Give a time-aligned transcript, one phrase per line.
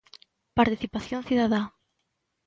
[0.59, 1.61] Participación cidadá.